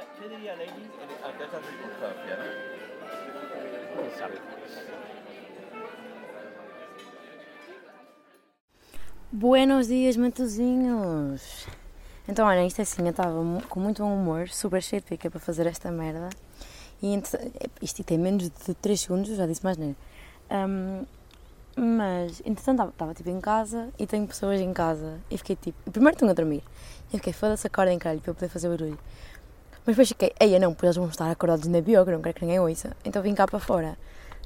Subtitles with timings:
[0.00, 0.90] diría, ¿Qué diría Lenin
[1.24, 2.36] ante esta circunstancia?
[2.36, 4.18] ¿no?
[4.18, 4.38] Sabe?
[9.32, 11.66] Buenos dias, matozinhos!
[12.28, 13.32] Então, olha, isto é assim, eu estava
[13.68, 16.28] com muito bom humor, super cheio de pica para fazer esta merda.
[17.02, 19.96] E entre- isto tem menos de 3 segundos, já disse mais nem.
[21.76, 25.18] mas, entretanto, estava tipo em casa e tenho pessoas em casa.
[25.30, 26.62] E fiquei tipo, primeiro estão a dormir.
[27.10, 28.98] E eu fiquei, foda-se, acordem, caralho, para eu poder fazer barulho.
[29.86, 32.42] Mas depois fiquei, eia não, pois eles vão estar acordados na bioga, não quero que
[32.44, 32.96] ninguém ouça.
[33.04, 33.96] Então vim cá para fora.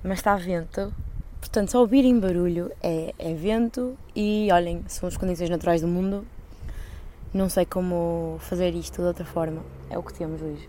[0.02, 0.92] Mas está vento,
[1.40, 6.26] Portanto, só ouvirem barulho é, é vento e olhem, são as condições naturais do mundo.
[7.34, 9.62] Não sei como fazer isto de outra forma.
[9.90, 10.68] É o que temos hoje.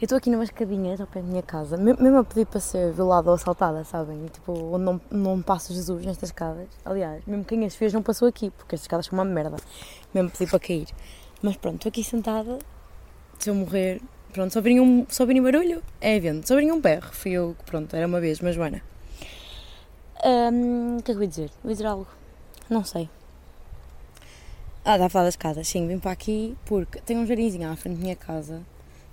[0.00, 2.60] Eu estou aqui numas escadinhas ao pé da minha casa, me- mesmo a pedir para
[2.60, 4.26] ser violada ou assaltada, sabem?
[4.26, 6.68] Tipo, onde não, não passa Jesus nestas escadas.
[6.84, 9.56] Aliás, mesmo quem as fez não passou aqui, porque estas escadas são uma merda.
[10.14, 10.88] Mesmo pedir para cair.
[11.42, 12.58] Mas pronto, estou aqui sentada.
[13.40, 14.02] Se eu morrer,
[14.34, 16.46] pronto, só ouvirem, um, só ouvirem barulho, é vento.
[16.46, 18.54] Só ouvirem um berro, fui eu que, pronto, era uma vez, mas.
[20.22, 21.50] Hum, o que é que eu ia dizer?
[21.64, 22.06] Vou dizer algo.
[22.68, 23.08] Não sei.
[24.84, 25.66] Ah, dá a falar das casas.
[25.66, 28.60] Sim, vim para aqui porque tem um jardinzinho à frente da minha casa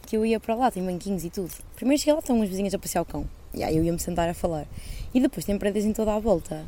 [0.06, 1.52] que eu ia para lá, tem banquinhos e tudo.
[1.78, 3.26] Primeiro cheguei lá, estão umas vizinhas a passear o cão.
[3.54, 4.68] E aí eu ia-me sentar a falar.
[5.14, 6.66] E depois tem prédios em toda a volta.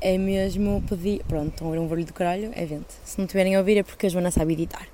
[0.00, 1.24] É mesmo pedir.
[1.26, 2.94] Pronto, estão a ouvir um barulho do caralho, é vento.
[3.04, 4.86] Se não tiverem a ouvir é porque a Joana sabe editar.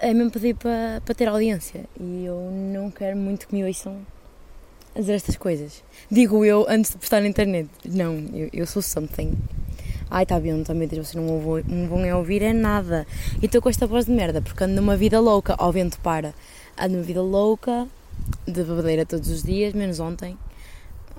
[0.00, 1.84] É mesmo pedir para, para ter audiência.
[1.98, 3.98] E eu não quero muito que me ouçam
[4.94, 5.82] a dizer estas coisas.
[6.10, 7.68] Digo eu antes de postar na internet.
[7.84, 9.32] Não, eu, eu sou something.
[10.10, 13.06] Ai, tá bem, também Deus, vocês não, ouvo- não vão a ouvir é nada.
[13.42, 16.34] E estou com esta voz de merda, porque ando numa vida louca, ao vento para.
[16.78, 17.88] Ando numa vida louca,
[18.46, 20.36] de bebedeira todos os dias, menos ontem.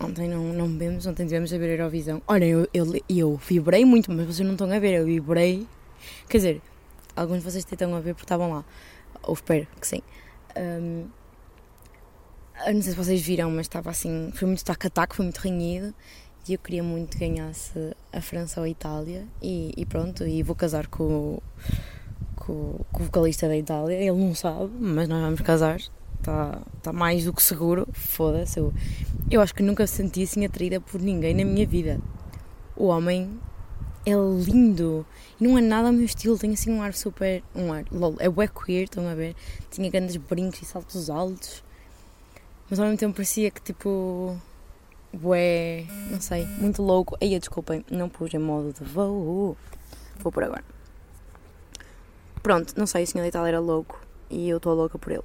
[0.01, 2.21] Ontem não, não bebemos, ontem tivemos a ver a Eurovisão.
[2.27, 5.65] Olha, eu, eu, eu vibrei muito, mas vocês não estão a ver, eu vibrei.
[6.29, 6.61] Quer dizer,
[7.15, 8.63] alguns de vocês estão a ver porque estavam lá.
[9.23, 10.01] Ou espero que sim.
[10.55, 11.09] Eu
[12.73, 15.93] não sei se vocês viram, mas estava assim, foi muito tac-a-tac, foi muito renhido
[16.47, 20.43] e eu queria muito que ganhasse a França ou a Itália e, e pronto, e
[20.43, 21.39] vou casar com,
[22.35, 25.79] com, com o vocalista da Itália, ele não sabe, mas nós vamos casar,
[26.19, 28.71] está tá mais do que seguro, foda-se, eu,
[29.29, 31.99] eu acho que nunca me senti assim atraída por ninguém na minha vida.
[32.75, 33.39] O homem
[34.05, 35.05] é lindo
[35.39, 38.15] e não é nada o meu estilo, tem assim um ar super, um ar, lol,
[38.19, 39.35] é bué queer, estão a ver,
[39.71, 41.63] tinha grandes brincos e saltos altos
[42.69, 44.35] mas ao mesmo tempo parecia que tipo.
[45.13, 45.85] Bué.
[46.09, 47.15] Não sei, muito louco.
[47.21, 49.55] Aí, desculpem, não pus em modo de voo.
[50.19, 50.63] Vou por agora.
[52.41, 53.99] Pronto, não sei, o senhor da Itália era louco
[54.29, 55.23] e eu estou louca por ele.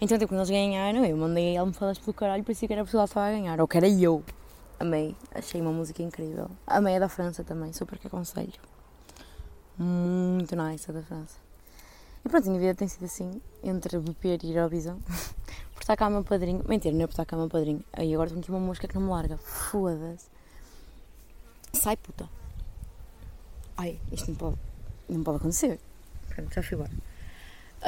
[0.00, 3.10] Então, tipo, quando eles ganharam, eu mandei almofadas pelo caralho, parecia que era Portugal que
[3.10, 4.22] estava a ganhar, ou que era eu.
[4.78, 6.50] Amei, achei uma música incrível.
[6.66, 8.52] Amei a da França também, super que aconselho.
[9.78, 11.38] Muito nice a da França.
[12.24, 14.98] E pronto, a minha vida tem sido assim, entre beber e ir ao visão.
[15.72, 16.62] por estar cá o meu padrinho.
[16.68, 17.82] Mentira, não é por estar cá o meu padrinho.
[17.92, 19.38] Aí agora tenho aqui uma mosca que não me larga.
[19.38, 20.28] Foda-se.
[21.72, 22.28] Sai, puta.
[23.76, 24.56] Ai, isto não pode,
[25.08, 25.78] não pode acontecer.
[26.28, 26.92] Pronto, já fui embora.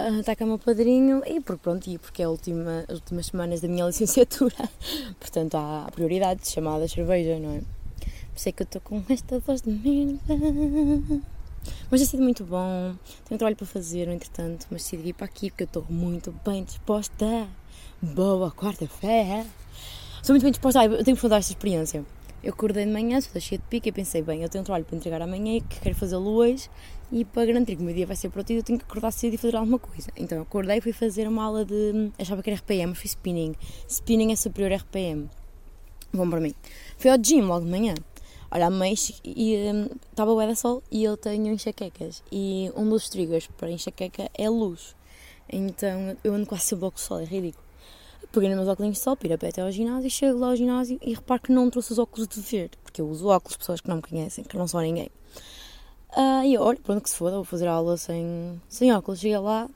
[0.01, 3.27] Ah, está cá o meu padrinho e por pronto, e porque é última, as últimas
[3.27, 4.71] semanas da minha licenciatura.
[5.19, 7.59] Portanto, há prioridades chamadas cerveja, não é?
[7.59, 10.21] Por isso é que eu estou com esta voz de merda.
[11.91, 12.95] Mas tem sido muito bom.
[13.25, 16.33] Tenho trabalho para fazer, no entretanto, mas decidi vir para aqui porque eu estou muito
[16.47, 17.49] bem disposta.
[18.01, 19.45] Boa quarta-feira.
[20.23, 20.85] Sou muito bem disposta.
[20.85, 22.05] Eu tenho que contar esta experiência.
[22.41, 24.85] Eu acordei de manhã, estou cheia de pica e pensei, bem, eu tenho um trabalho
[24.85, 26.71] para entregar amanhã e que quero fazê-lo hoje
[27.11, 29.35] e para garantir que o meu dia vai ser produtivo eu tenho que acordar cedo
[29.35, 30.11] e fazer alguma coisa.
[30.17, 32.11] Então eu acordei e fui fazer uma aula de...
[32.19, 33.55] achava que era RPM, foi spinning.
[33.89, 35.29] Spinning é superior a RPM.
[36.13, 36.55] Bom para mim.
[36.97, 37.95] Fui ao gym logo de manhã.
[38.51, 42.23] Olha, a mãe e hum, estava bué da sol e eu tenho enxaquecas.
[42.33, 44.97] E um dos triggers para enxaqueca é luz.
[45.51, 47.65] Então eu ando quase sempre ao sol, é ridículo.
[48.33, 51.15] Peguei nos meus óculos de sol, pé até ao ginásio, chego lá ao ginásio e
[51.15, 53.97] reparo que não trouxe os óculos de ver, porque eu uso óculos, pessoas que não
[53.97, 55.11] me conhecem, que não são ninguém.
[56.11, 59.21] Ah, e eu, olha, pronto que se foda, vou fazer a aula sem, sem óculos.
[59.21, 59.69] Cheguei lá,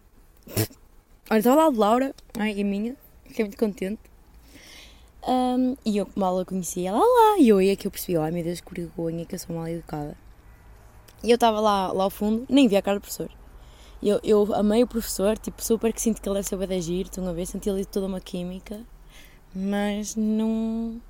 [1.31, 2.97] olha, estava lá de Laura, a amiga minha,
[3.27, 4.01] fiquei muito contente.
[5.25, 8.17] Ahm, e eu mal a conhecia, ela lá, e eu aí é que eu percebi,
[8.17, 10.17] ai meu Deus, que vergonha, que eu sou mal educada.
[11.23, 13.31] E eu estava lá, lá ao fundo, nem vi a cara do professor.
[14.03, 17.07] Eu, eu amei o professor, tipo, super que sinto que ele deve saber de agir,
[17.17, 18.81] a ver, senti ali toda uma química,
[19.55, 21.01] mas não.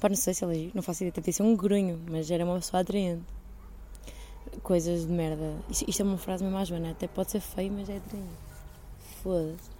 [0.00, 2.44] Pá, não sei se ele agir, não faço ideia, tentei ser um grunho, mas era
[2.44, 3.22] uma pessoa atraente.
[4.62, 5.54] Coisas de merda.
[5.68, 8.28] Isto, isto é uma frase mesmo à Joana, até pode ser feio, mas é atraente.
[9.22, 9.70] Foda-se.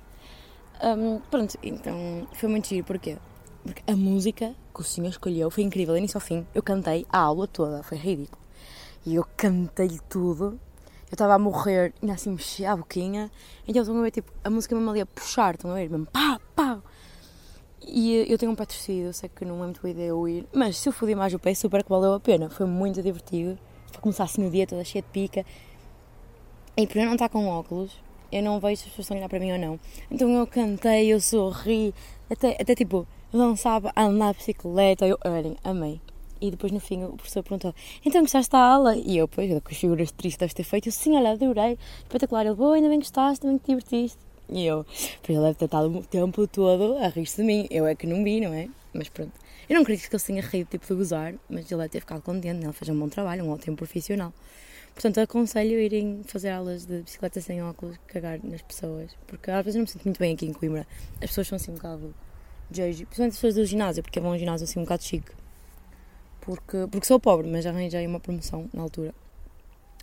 [0.83, 3.17] Hum, pronto, então foi muito giro, porquê?
[3.63, 6.47] Porque a música que o senhor escolheu foi incrível, início ao fim.
[6.55, 8.43] Eu cantei a aula toda, foi ridículo.
[9.07, 10.59] E eu cantei tudo.
[11.11, 13.31] eu estava a morrer, e assim mexia a boquinha,
[13.67, 16.07] então estão a ver, tipo, a música mesmo ali a puxar, estão a ver, mesmo
[16.07, 16.81] pá, pá.
[17.87, 20.47] E eu tenho um torcido, eu sei que não é muito boa ideia eu ir,
[20.53, 23.59] mas se eu foder mais o pé, super que valeu a pena, foi muito divertido.
[24.03, 25.47] Começar assim no dia toda cheia de pica.
[26.77, 27.97] E por eu não estar com óculos,
[28.33, 29.81] eu não vejo se as pessoas estão a olhar para mim ou não.
[30.11, 31.95] Então eu cantei, eu sorri,
[32.29, 36.01] até, até tipo, dançava, andar de bicicleta, eu, olhem, amei.
[36.41, 37.73] E depois no fim o professor perguntou:
[38.05, 38.97] Então gostaste da aula?
[38.97, 40.89] E eu, pois, com as figuras tristes deves ter feito.
[40.89, 42.45] Eu, sim, olha, adorei, espetacular.
[42.45, 44.19] Ele, boa, ainda bem gostaste, também te divertiste.
[44.49, 44.85] E eu,
[45.23, 47.69] pois ele deve ter estado o tempo todo a rir-se de mim.
[47.71, 48.69] Eu é que não vi, não é?
[48.93, 49.33] Mas pronto.
[49.73, 52.21] Eu não acredito que ele tenha rido tipo de gozar, mas ele deve ter ficado
[52.21, 52.63] contente.
[52.63, 54.35] Ele fez um bom trabalho, um ótimo profissional.
[54.93, 59.17] Portanto, aconselho irem fazer aulas de bicicleta sem óculos, cagar nas pessoas.
[59.27, 60.87] Porque às vezes não me sinto muito bem aqui em Coimbra.
[61.15, 62.15] As pessoas são assim um bocado
[62.71, 65.33] judge, principalmente as pessoas do ginásio, porque é um ginásio assim um bocado chique
[66.43, 69.15] porque, porque sou pobre, mas arranjei uma promoção na altura.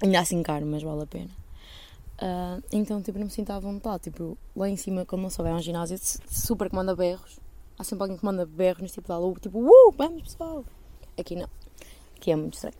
[0.01, 1.29] Ainda assim caro, mas vale a pena.
[2.21, 4.03] Uh, então, tipo, não me sinto à vontade.
[4.03, 7.39] Tipo, lá em cima, quando não souber, é um ginásio super que manda berros.
[7.79, 10.65] Há sempre alguém que manda berros tipo de aula, tipo, uh, vamos pessoal.
[11.17, 11.47] Aqui não.
[12.17, 12.75] Aqui é muito estranho.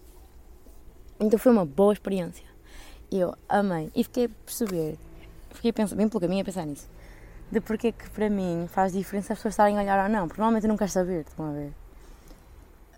[1.18, 2.44] Então foi uma boa experiência.
[3.10, 3.90] Eu amei.
[3.96, 5.00] E fiquei a perceber,
[5.52, 6.90] fiquei a pensar, bem pelo caminho a pensar nisso,
[7.50, 10.28] de porque é que para mim faz diferença as pessoas estarem a olhar ou não.
[10.28, 11.74] Porque normalmente eu não quero saber, estão a ver?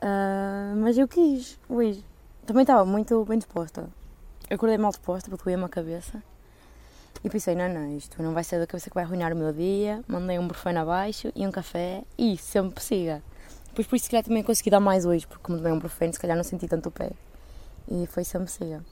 [0.01, 2.03] Uh, mas eu quis, hoje.
[2.47, 3.87] Também estava muito bem disposta.
[4.49, 6.23] Eu acordei mal disposta porque doía-me a cabeça.
[7.23, 9.53] E pensei, não, não, isto não vai ser da cabeça que vai arruinar o meu
[9.53, 10.03] dia.
[10.07, 13.21] Mandei um brufeno abaixo e um café e sempre siga.
[13.67, 16.11] Depois por isso se calhar também consegui dar mais hoje, porque como tomei um brufeno,
[16.11, 17.11] se calhar não senti tanto o pé.
[17.89, 18.83] E foi sempre siga.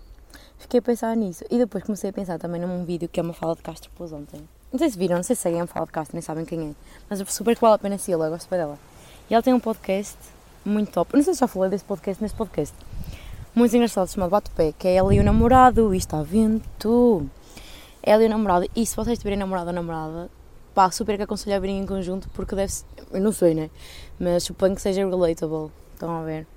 [0.58, 1.44] Fiquei a pensar nisso.
[1.50, 4.14] E depois comecei a pensar também num vídeo que é uma fala de Castro pôs
[4.14, 4.48] ontem.
[4.72, 6.70] Não sei se viram, não sei se seguem a fala de Castro, nem sabem quem
[6.70, 6.72] é.
[7.10, 8.78] Mas é super que vale a pena segui-la, gosto bem dela.
[9.30, 10.18] E ela tem um podcast
[10.64, 11.16] muito top.
[11.16, 12.76] não sei se já falei desse podcast neste podcast.
[13.56, 17.28] Muito engraçado, chamado Bate Pé, que é ela e o namorado, e está vento.
[18.02, 20.30] Ela e o namorado, e se vocês tiverem namorado ou namorada,
[20.74, 23.70] pá, super que aconselho a virem em conjunto, porque deve ser, eu não sei, né?
[24.20, 26.48] Mas suponho que seja relatable, estão a ver?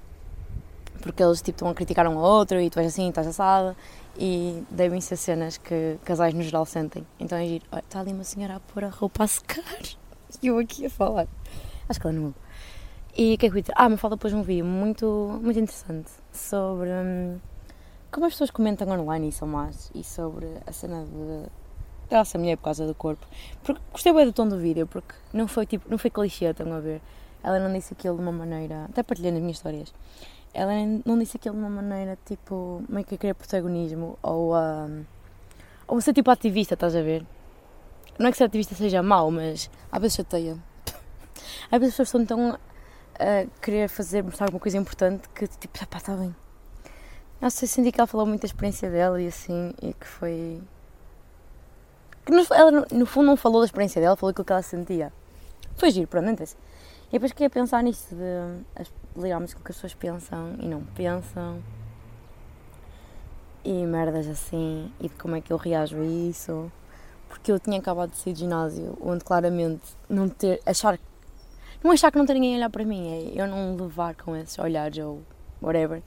[1.01, 3.77] Porque eles, tipo, estão a criticar um ao outro, e tu és assim, estás assada,
[4.17, 7.07] e devem ser cenas que casais no geral sentem.
[7.19, 9.83] Então é giro, está ali uma senhora a pôr a roupa a secar,
[10.43, 11.27] e eu aqui a falar.
[11.89, 12.35] Acho que ela não
[13.15, 13.75] e o que é que eu ia dizer?
[13.77, 17.39] Ah, me fala depois um vídeo muito, muito interessante sobre hum,
[18.13, 21.51] como as pessoas comentam online e são más e sobre a cena de
[22.11, 23.27] graça mulher por causa do corpo.
[23.65, 26.71] Porque gostei bem do tom do vídeo, porque não foi tipo, não foi clichê, estão
[26.75, 27.01] a ver?
[27.43, 29.93] Ela não disse aquilo de uma maneira, até partilhei nas minhas histórias.
[30.53, 30.73] Ela
[31.07, 34.87] não disse aquilo de uma maneira tipo meio que a querer protagonismo ou a.
[34.89, 35.05] Um,
[35.89, 37.25] ou ser tipo ativista, estás a ver?
[38.19, 40.57] Não é que ser ativista seja mau, mas às vezes chateia.
[41.73, 42.59] Às vezes as pessoas estão tão
[43.19, 46.35] a querer fazer, mostrar alguma coisa importante que tipo, pá, está bem.
[47.43, 50.63] Não sei, senti que ela falou muito da experiência dela e assim, e que foi.
[52.25, 55.13] Que no, ela no fundo não falou da experiência dela, falou aquilo que ela sentia.
[55.75, 56.57] Foi giro, pronto, não interessa.
[57.09, 60.85] E depois queria pensar nisso de ligarmos com o que as pessoas pensam e não
[60.95, 61.61] pensam.
[63.65, 66.71] E merdas assim, e de como é que eu reajo a isso.
[67.29, 70.97] Porque eu tinha acabado de sair de ginásio, onde claramente não ter, achar
[71.83, 74.37] não achar que não tem ninguém a olhar para mim, é eu não levar com
[74.37, 75.23] esses olhares ou
[75.61, 76.05] whatever.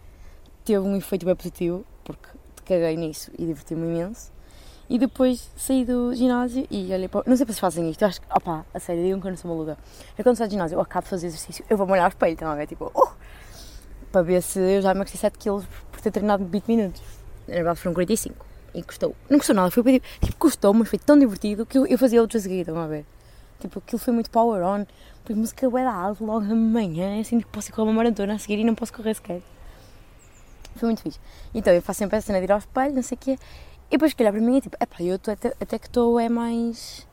[0.65, 4.33] Teve um efeito bem positivo, porque te caguei nisso e diverti-me imenso.
[4.89, 7.23] E depois saí do ginásio e olhei para.
[7.27, 8.27] Não sei se fazem isto, eu acho que.
[8.31, 9.77] opá, a sério, digam que eu não sou maluca.
[10.17, 12.47] Eu quando saio do ginásio, eu acabo de fazer exercício, eu vou-me olhar ao espelho,
[12.47, 12.65] a ver?
[12.65, 13.09] Tipo, oh!
[14.11, 17.01] Para ver se eu já emagreci 7 kg por ter treinado 20 minutos.
[17.47, 18.45] Na verdade foram 45.
[18.73, 19.15] E custou.
[19.29, 22.41] Não custou nada, foi tipo, custou, mas foi tão divertido que eu, eu fazia outros
[22.41, 23.05] a seguir, estão a ver?
[23.59, 24.85] Tipo, aquilo foi muito power on.
[25.19, 28.39] Depois música bué da alto logo de manhã, assim que posso correr uma maratona a
[28.39, 29.41] seguir e não posso correr sequer.
[30.75, 31.19] Foi muito fixe.
[31.53, 33.37] Então eu faço sempre a cena de ir ao espelho, não sei o quê.
[33.87, 36.19] E depois que olhar para mim é tipo, epá, eu tô até, até que estou
[36.19, 37.07] é mais.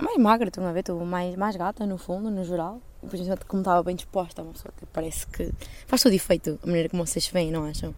[0.00, 0.80] mais magra, estão a ver?
[0.80, 2.80] Estou mais, mais gata no fundo, no geral.
[3.02, 5.52] E depois como estava bem disposta, uma pessoa parece que
[5.86, 7.94] faz todo efeito a maneira como vocês veem, não acham?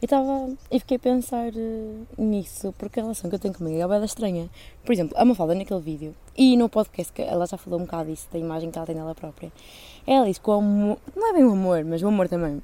[0.00, 3.82] Eu estava e fiquei a pensar uh, nisso, porque a relação que eu tenho comigo
[3.82, 4.48] é bem estranha.
[4.84, 8.08] Por exemplo, a Mafalda naquele vídeo, e no podcast, que ela já falou um bocado
[8.08, 9.50] disso, da imagem que ela tem dela própria,
[10.06, 12.62] ela disse que o amor, não é bem o amor, mas o amor também,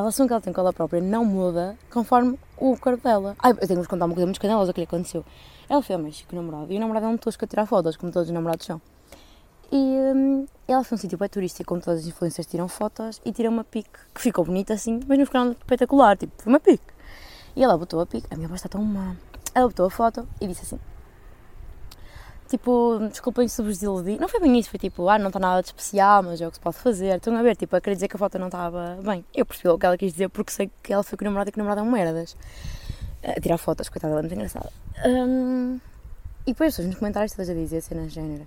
[0.00, 3.36] a relação que ela tem com ela própria não muda conforme o corpo dela.
[3.38, 5.24] Ai, eu tenho que vos contar uma coisa muito escandalosa que lhe aconteceu.
[5.68, 7.96] Ela foi ao México o namorado, e o namorado é um tosco a tirar fotos,
[7.96, 8.80] como todos os namorados são.
[9.70, 13.30] E hum, ela foi um sítio bem turístico, como todas as influências tiram fotos, e
[13.30, 16.82] tirou uma pique que ficou bonita assim, mas não ficou espetacular, tipo, foi uma pique.
[17.54, 19.14] E ela botou a pique, a minha voz está tão má.
[19.54, 20.80] Ela botou a foto e disse assim:
[22.50, 24.18] Tipo, desculpem se vos iludi.
[24.18, 26.50] Não foi bem isso, foi tipo, ah, não está nada de especial, mas é o
[26.50, 27.16] que se pode fazer.
[27.16, 29.24] Estão a ver, tipo, a querer dizer que a foto não estava bem.
[29.32, 31.48] Eu percebi o que ela quis dizer porque sei que ela foi com o namorado
[31.48, 32.36] e que o namorado é um merdas.
[33.22, 34.72] a tirar fotos, coitada, ela é muito engraçada.
[35.06, 35.78] Um,
[36.44, 38.44] e depois as pessoas nos comentários todas a dizer cenas género.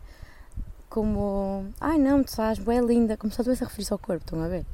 [0.89, 4.43] Como, ai não, tu estás bem linda, como se estivesse a referir-se ao corpo, estão
[4.43, 4.65] a ver?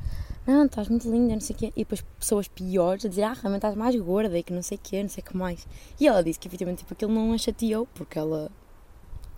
[0.48, 1.74] Não, estás muito linda, não sei o quê.
[1.76, 4.78] E depois pessoas piores a dizer, ah, realmente estás mais gorda e que não sei
[4.78, 5.68] o quê, não sei o que mais.
[6.00, 8.50] E ela disse que efetivamente tipo, aquilo não a chateou, porque ela,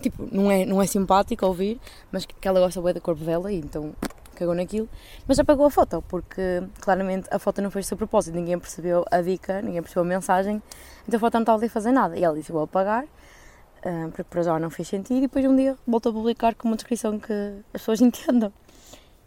[0.01, 1.79] tipo, não é, não é simpático ouvir,
[2.11, 3.93] mas que ela gosta bem do corpo dela e então
[4.41, 4.89] cagou naquilo,
[5.27, 9.05] mas apagou a foto, porque claramente a foto não fez o seu propósito, ninguém percebeu
[9.11, 10.61] a dica, ninguém percebeu a mensagem,
[11.07, 12.17] então a foto não estava ali a fazer nada.
[12.17, 15.55] E ela disse: Vou apagar, uh, porque para já não fez sentido, e depois um
[15.55, 17.33] dia voltou a publicar com uma descrição que
[17.73, 18.51] as pessoas entendam.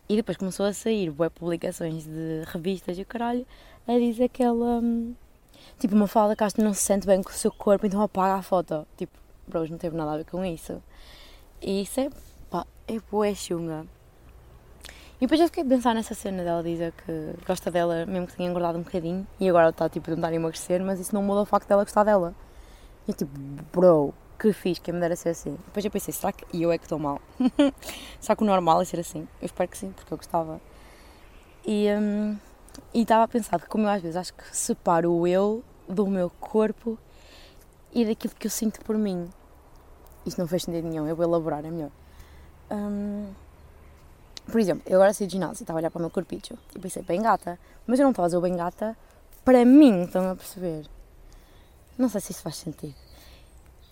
[0.09, 3.47] E depois começou a sair boas publicações de revistas e o caralho
[3.87, 4.81] a dizer que ela.
[4.81, 5.15] Hum,
[5.79, 8.43] tipo, uma fala Castro não se sente bem com o seu corpo, então apaga a
[8.43, 8.87] foto.
[8.97, 10.83] Tipo, bros, não teve nada a ver com isso.
[11.61, 12.11] E isso é.
[12.51, 13.87] pá, é boa chunga.
[15.17, 18.37] E depois eu fiquei a pensar nessa cena dela dizer que gosta dela, mesmo que
[18.37, 21.43] tenha engordado um bocadinho, e agora está tipo a tentar emagrecer, mas isso não muda
[21.43, 22.35] o facto dela gostar dela.
[23.07, 23.33] E eu tipo,
[23.73, 25.57] bro, que fiz que me dera ser assim.
[25.67, 27.21] Depois eu pensei, será que eu é que estou mal?
[28.21, 29.27] será que o normal é ser assim?
[29.41, 30.61] Eu espero que sim, porque eu gostava.
[31.65, 32.37] E um,
[32.93, 36.99] estava a pensar como eu às vezes acho que separo o eu do meu corpo
[37.95, 39.31] e daquilo que eu sinto por mim.
[40.27, 41.91] Isto não fez sentido nenhum, eu vou elaborar, é melhor.
[42.71, 43.29] Um,
[44.51, 46.79] por exemplo, eu agora saí de ginásio estava a olhar para o meu corpicho e
[46.79, 48.97] pensei, bem gata, mas eu não estava a fazer o bem gata
[49.45, 50.87] para mim, estão a perceber?
[51.97, 52.95] Não sei se isso faz sentido.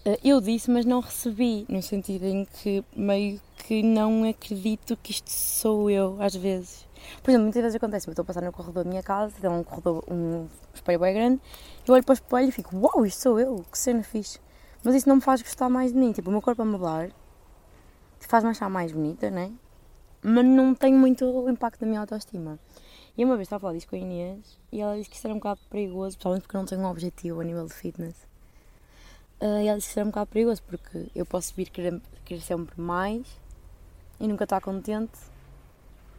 [0.05, 5.13] Eh, eu disse, mas não recebi, no sentido em que meio que não acredito que
[5.13, 6.87] isto sou eu, às vezes.
[7.23, 9.51] Por exemplo, muitas vezes acontece, eu estou a passar no corredor da minha casa, tem
[9.51, 11.41] um corredor, um espelho bem grande,
[11.87, 14.41] eu olho para o espelho e fico, uau, wow, isto sou eu, que cena fixe.
[14.85, 17.11] Mas isso não me faz gostar mais de mim, tipo, o meu corpo a mudar
[18.21, 19.53] faz-me achar mais bonita, né?
[20.23, 22.59] mas não tem muito impacto na minha autoestima.
[23.19, 25.27] E uma vez estava a falar disso com a Inês e ela disse que isso
[25.27, 28.17] era um bocado perigoso, principalmente porque eu não tenho um objetivo a nível de fitness.
[29.41, 32.01] Uh, e ela disse que isso era um bocado perigoso porque eu posso vir querer,
[32.25, 33.27] querer sempre mais
[34.21, 35.19] e nunca estar contente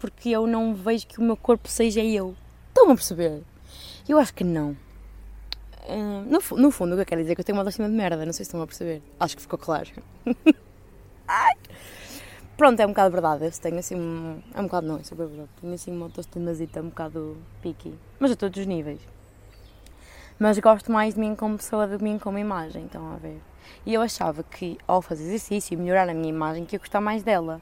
[0.03, 2.35] porque eu não vejo que o meu corpo seja eu.
[2.67, 3.41] Estão a perceber?
[4.05, 4.75] Eu acho que não.
[5.87, 7.87] Uh, no, no fundo, o que eu quero dizer é que eu tenho uma autoestima
[7.87, 9.01] de merda, não sei se estão a perceber.
[9.17, 9.87] Acho que ficou claro.
[12.57, 13.45] Pronto, é um bocado verdade.
[13.45, 13.95] Eu tenho assim.
[13.95, 15.49] Um, é um bocado não, é super verdade.
[15.61, 17.93] Tenho assim uma autoestimazita um bocado picky.
[18.19, 18.99] Mas a todos os níveis.
[20.37, 23.15] Mas gosto mais de mim como pessoa do que de mim como imagem, estão a
[23.15, 23.39] ver?
[23.85, 26.99] E eu achava que ao fazer exercício e melhorar a minha imagem, que ia gostar
[26.99, 27.61] mais dela.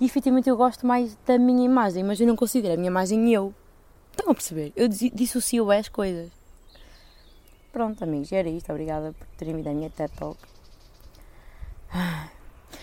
[0.00, 3.32] E efetivamente eu gosto mais da minha imagem, mas eu não considero a minha imagem
[3.32, 3.54] eu.
[4.10, 4.72] Estão a perceber?
[4.76, 6.30] Eu dissocio as coisas.
[7.72, 8.70] Pronto, amigos, era isto.
[8.70, 10.38] Obrigada por terem vindo a minha TED Talk.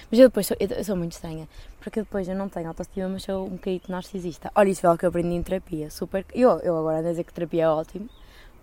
[0.10, 1.48] Mas eu depois sou, eu, sou muito estranha,
[1.80, 4.52] porque depois eu não tenho autoestima, mas sou um bocadinho narcisista.
[4.56, 6.26] Olha, isso é algo que eu aprendi em terapia, super.
[6.34, 8.10] Eu, eu agora ando a dizer que terapia é ótimo,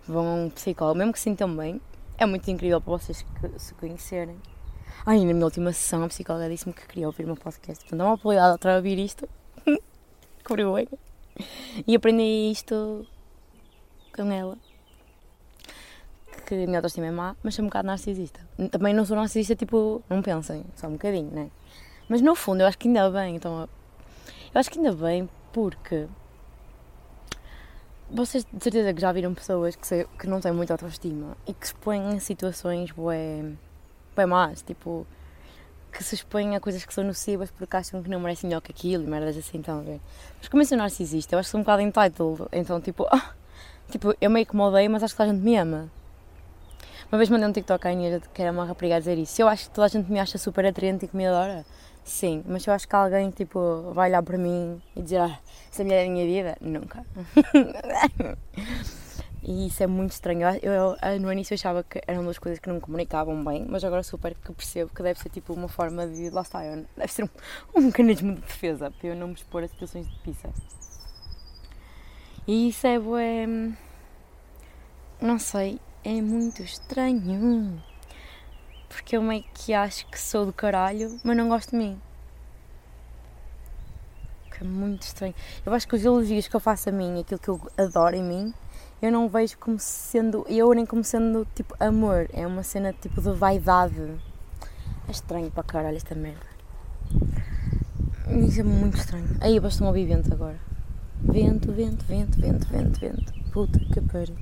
[0.08, 1.80] vão a um psicólogo, mesmo que sintam bem,
[2.18, 4.36] é muito incrível para vocês que, se conhecerem.
[5.08, 8.00] Ai, na minha última sessão a psicóloga disse-me que queria ouvir o meu podcast, portanto
[8.00, 9.28] é uma probabilidade de ouvir isto.
[10.44, 10.88] que vergonha.
[11.86, 13.06] E aprendi isto
[14.12, 14.58] com ela
[16.44, 18.40] que a minha autoestima é má, mas sou um bocado narcisista.
[18.72, 21.50] Também não sou narcisista, tipo, não pensem, só um bocadinho, né?
[22.08, 23.68] Mas no fundo eu acho que ainda bem, então.
[24.52, 26.08] Eu acho que ainda bem porque.
[28.10, 31.54] Vocês de certeza que já viram pessoas que, se, que não têm muita autoestima e
[31.54, 33.52] que se põem em situações bué,
[34.16, 35.06] bué más, tipo,
[35.92, 38.72] que se expõem a coisas que são nocivas porque acham que não merecem melhor que
[38.72, 40.00] aquilo e merdas assim, estão a ver?
[40.38, 43.34] Mas como eu sou narcisista, eu acho que sou um bocado entitled, então tipo, ah,
[43.90, 45.90] tipo, eu meio que me odeio, mas acho que a gente me ama.
[47.10, 49.40] Uma vez mandei um TikTok à Inês que era uma rapariga a dizer isso.
[49.40, 51.64] Eu acho que toda a gente me acha super atraente e que me adora.
[52.04, 55.38] Sim, mas eu acho que alguém tipo, vai olhar para mim e dizer ah,
[55.72, 56.56] essa mulher é a minha vida.
[56.60, 57.04] Nunca.
[59.48, 60.40] e isso é muito estranho.
[60.60, 63.84] Eu, eu, eu, no início achava que eram duas coisas que não comunicavam bem, mas
[63.84, 66.30] agora super que percebo que deve ser tipo uma forma de.
[66.30, 66.62] Lá está,
[66.96, 67.28] deve ser um,
[67.76, 70.50] um mecanismo de defesa para eu não me expor a situações de pizza.
[72.44, 72.96] E isso é.
[72.96, 73.46] é
[75.20, 77.80] não sei, é muito estranho.
[78.88, 82.00] Porque eu meio que acho que sou do caralho, mas não gosto de mim.
[84.50, 85.34] Que é muito estranho.
[85.64, 88.24] Eu acho que os elogios que eu faço a mim, aquilo que eu adoro em
[88.24, 88.54] mim,
[89.00, 90.46] eu não vejo como sendo.
[90.48, 92.28] Eu nem como sendo tipo amor.
[92.32, 94.00] É uma cena tipo de vaidade.
[95.06, 96.46] É estranho para caralho esta merda.
[98.46, 99.36] Isso é muito estranho.
[99.40, 100.58] Aí basta um ouvir vento agora.
[101.20, 103.32] Vento, vento, vento, vento, vento, vento.
[103.52, 104.36] Puta que pariu.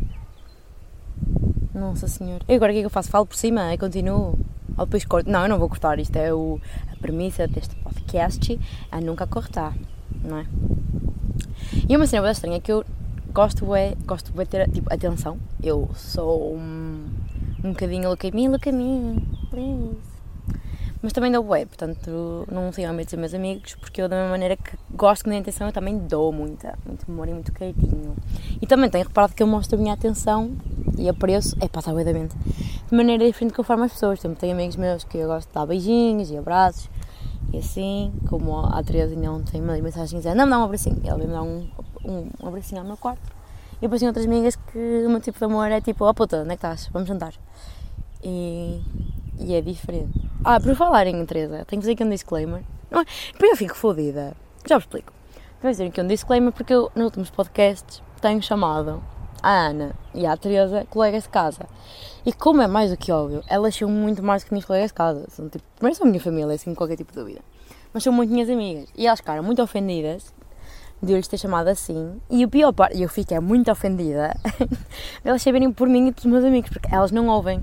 [1.75, 2.45] Nossa Senhora.
[2.49, 3.11] E agora o que é que eu faço?
[3.11, 4.39] Falo por cima e continuo?
[4.77, 5.29] Ou depois corto?
[5.29, 5.99] Não, eu não vou cortar.
[5.99, 6.61] Isto é o,
[6.93, 8.59] a premissa deste podcast.
[8.91, 9.77] É nunca cortar,
[10.23, 10.47] não é?
[11.89, 12.85] E uma cena bem estranha é que eu
[13.35, 15.37] gosto é, gosto de ter, tipo, atenção.
[15.61, 17.05] Eu sou um,
[17.65, 20.15] um bocadinho look at me, look at me, please.
[21.03, 24.17] Mas também dou bué, portanto não tenho medo de ser meus amigos, porque eu da
[24.17, 27.53] mesma maneira que gosto que na atenção eu também dou muita, muito amor e muito
[27.53, 28.17] carinho.
[28.63, 30.53] E também tenho reparado que eu mostro a minha atenção
[30.97, 34.21] e apreço, é passar bué da mente, de maneira diferente formo as pessoas.
[34.21, 36.89] Também tenho amigos meus que eu gosto de dar beijinhos e abraços,
[37.53, 40.65] e assim, como a Teresa ainda ontem me mandou mensagem dizendo, não me dá um
[40.65, 41.67] abracinho, ela me dar um,
[42.05, 43.33] um, um abracinho ao meu quarto.
[43.79, 46.15] E depois tenho outras amigas que o meu tipo de amor é tipo, ó oh,
[46.15, 46.89] puta, onde é que estás?
[46.93, 47.35] Vamos jantar.
[48.23, 48.81] E,
[49.39, 50.21] e é diferente.
[50.45, 52.63] Ah, por falar em Teresa, tenho que fazer aqui um disclaimer.
[52.91, 53.05] Não é?
[53.33, 54.37] Depois eu fico fodida.
[54.67, 55.13] Já vos explico.
[55.35, 59.03] Tenho que fazer aqui um disclaimer porque eu, nos últimos podcasts, tenho chamado
[59.43, 61.67] a Ana e a Teresa colegas de casa.
[62.25, 64.91] E como é mais do que óbvio, elas são muito mais do que minhas colegas
[64.91, 65.27] de casa.
[65.29, 67.41] São, tipo, primeiro são a minha família, sem qualquer tipo de dúvida.
[67.93, 68.89] Mas são muito minhas amigas.
[68.97, 70.33] E elas ficaram muito ofendidas
[71.05, 72.21] de eu lhes ter chamado assim.
[72.31, 74.35] E o pior parte, eu fiquei muito ofendida
[75.25, 77.63] elas saberem por mim e pelos meus amigos, porque elas não ouvem.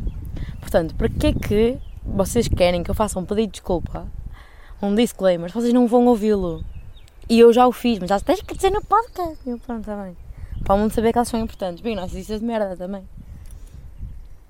[0.60, 4.08] Portanto, para que é que vocês querem que eu faça um pedido de desculpa,
[4.82, 6.64] um disclaimer, se vocês não vão ouvi-lo?
[7.30, 9.38] E eu já o fiz, mas já tens que dizer no podcast.
[9.46, 10.18] Eu, pronto, está bem.
[10.64, 11.82] Para o mundo saber que elas são importantes.
[11.82, 13.04] Bem, nossa, isso é de merda também.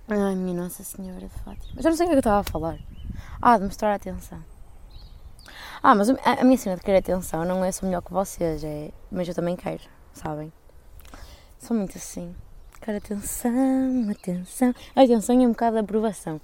[0.10, 1.74] Ai, minha Nossa Senhora de Fátima.
[1.76, 2.78] Mas eu não sei o que é eu estava a falar.
[3.42, 4.40] Ah, de mostrar atenção.
[5.84, 8.92] Ah, mas a, minha cena de querer atenção não é só melhor que vocês, é...
[9.12, 9.82] mas eu também quero,
[10.14, 10.54] sabem?
[11.58, 12.36] Sou muito assim.
[12.80, 14.76] Quero atenção, atenção.
[14.96, 16.40] A atenção e um bocado de aprovação.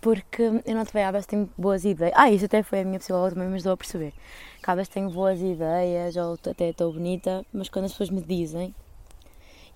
[0.00, 2.14] Porque eu não te vejo, às tenho boas ideias.
[2.16, 4.14] Ah, isso até foi a minha psicóloga também me ajudou a perceber.
[4.62, 8.74] Cada vez tenho boas ideias, ou até estou bonita, mas quando as pessoas me dizem,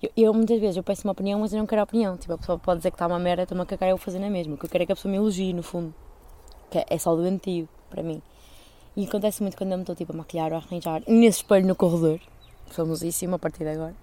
[0.01, 2.17] eu, eu, muitas vezes eu peço uma opinião, mas eu não quero a opinião.
[2.17, 4.17] Tipo, a pessoa pode dizer que está uma merda, estou-me a cagar, eu vou fazer
[4.17, 4.55] na mesma.
[4.55, 5.93] O que eu quero é que a pessoa me elogie, no fundo.
[6.71, 8.21] Que é, é só doentio, para mim.
[8.95, 11.67] E acontece muito quando eu me estou tipo, a maquilhar ou a arranjar, nesse espelho
[11.67, 12.19] no corredor,
[12.67, 13.95] famosíssimo a partir de agora.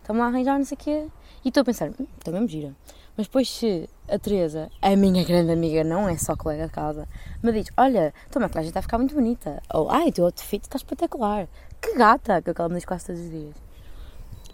[0.00, 1.06] Estou-me a arranjar, não sei o quê,
[1.44, 2.74] e estou a pensar, hum, estou mesmo gira.
[3.16, 7.06] Mas depois se a Teresa, a minha grande amiga, não é só colega de casa,
[7.42, 9.62] me diz, olha, tua maquilhagem está a ficar muito bonita.
[9.72, 11.46] Ou, ai, o teu outfit está espetacular.
[11.80, 13.54] Que gata, que é ela me diz quase todos os dias.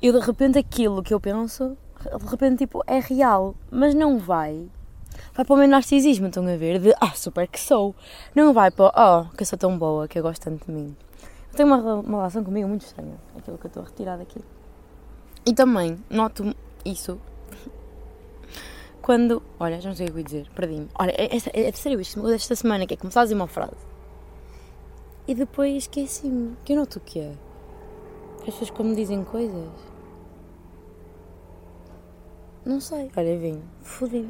[0.03, 4.69] E de repente aquilo que eu penso, de repente tipo, é real, mas não vai.
[5.35, 6.79] Vai para o meu narcisismo, estão a ver?
[6.79, 7.95] De, ah, super que sou.
[8.35, 10.97] Não vai para, oh, que eu sou tão boa, que eu gosto tanto de mim.
[11.51, 14.41] Eu tenho uma, uma relação comigo muito estranha, aquilo que eu estou a retirar daqui.
[15.47, 16.55] E também noto
[16.85, 17.19] isso
[19.03, 19.43] quando.
[19.59, 20.89] Olha, já não sei o que eu ia dizer, perdi-me.
[20.99, 23.89] Olha, é, é, é isto desta semana, que é começar a dizer uma frase
[25.29, 26.57] e depois esqueci-me.
[26.65, 27.35] Que eu noto o que é.
[28.39, 29.69] As pessoas como dizem coisas.
[32.65, 33.11] Não sei.
[33.15, 33.63] Olha, vim.
[33.83, 34.27] Fodi.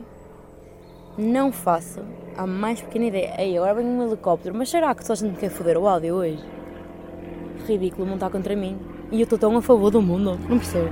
[1.19, 2.01] Não faço
[2.37, 3.35] a mais pequena ideia.
[3.39, 4.55] Ei, agora vem um helicóptero.
[4.55, 6.39] Mas será que só a gente quer foder o áudio hoje?
[7.67, 8.79] Ridículo montar contra mim.
[9.11, 10.39] E eu estou tão a favor do mundo.
[10.49, 10.91] Não percebo.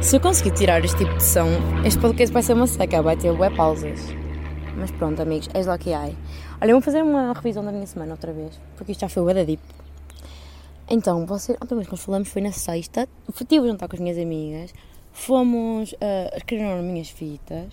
[0.00, 1.48] Se eu conseguir tirar este tipo de som,
[1.84, 3.02] este podcast vai ser uma seca.
[3.02, 4.00] Vai ter web pausas.
[4.76, 6.08] Mas pronto, amigos, és lá que há.
[6.60, 8.60] Olha, vou fazer uma revisão da minha semana outra vez.
[8.76, 9.62] Porque isto já foi o da deep.
[10.88, 13.08] Então, você, ontem que nós falamos foi na sexta.
[13.28, 14.72] Estive a jantar com as minhas amigas
[15.12, 17.72] fomos uh, escrever as minhas fitas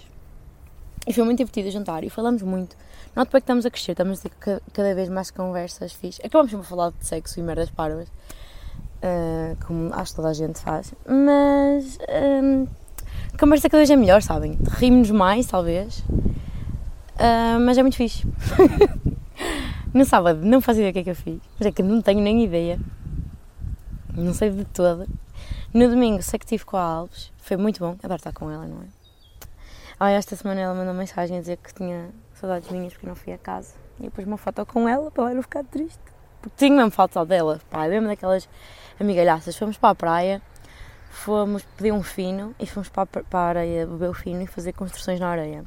[1.07, 2.75] e foi muito divertido a jantar e falamos muito.
[3.15, 6.21] Não depois que estamos a crescer, estamos a ter cada vez mais conversas fixe.
[6.23, 10.33] Acabamos sempre a falar de sexo e merdas parvas, uh, como acho que toda a
[10.33, 12.69] gente faz, mas uh,
[13.33, 14.57] a conversa cada vez é melhor, sabem?
[14.69, 18.27] Rimos mais, talvez, uh, mas é muito fixe.
[19.91, 22.01] no sábado não faço ideia o que é que eu fiz, mas é que não
[22.01, 22.79] tenho nem ideia,
[24.15, 25.07] não sei de todo.
[25.71, 28.65] No domingo sei que estive com a Alves, foi muito bom, adoro estar com ela,
[28.65, 28.85] não é?
[29.99, 33.33] Ah, esta semana ela mandou mensagem a dizer que tinha saudades minhas porque não fui
[33.33, 33.75] a casa.
[33.99, 35.99] E depois uma foto com ela para ela não ficar triste.
[36.41, 38.49] Porque tinha mesmo falta dela, pá, mesmo daquelas
[38.99, 39.55] amigalhaças.
[39.55, 40.41] Fomos para a praia,
[41.11, 44.73] fomos pedir um fino e fomos para, para a areia beber o fino e fazer
[44.73, 45.63] construções na areia.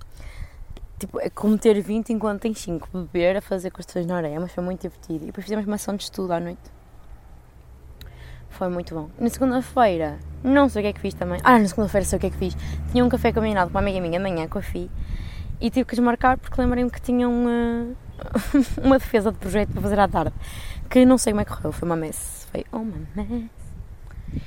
[0.99, 4.51] Tipo, é como ter 20 enquanto tem 5, beber a fazer construções na areia, mas
[4.51, 5.23] foi muito divertido.
[5.23, 6.82] E depois fizemos uma ação de estudo à noite
[8.53, 9.09] foi muito bom.
[9.19, 11.41] Na segunda-feira, não sei o que é que fiz também.
[11.43, 12.57] Ah, na segunda-feira sei o que é que fiz.
[12.91, 14.91] Tinha um café combinado com uma amiga minha amanhã com a FI
[15.61, 17.89] e tive que desmarcar porque lembrei-me que tinha uma,
[18.83, 20.33] uma defesa de projeto para fazer à tarde.
[20.91, 22.47] Que não sei como é que correu, foi uma mess.
[22.51, 23.51] Foi uma mess.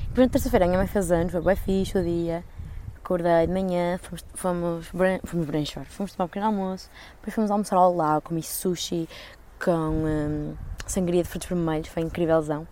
[0.07, 2.43] Depois na terça-feira a minha mãe fez anos, foi bem fixe o dia.
[2.97, 4.91] Acordei de manhã, fomos, fomos,
[5.25, 9.07] fomos brunchar, fomos tomar um pequeno almoço, depois fomos almoçar ao lado, comi sushi
[9.63, 10.55] com hum,
[10.87, 12.67] sangria de frutos vermelhos, foi incrívelzão.